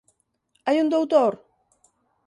[0.65, 1.33] Hai un doutor?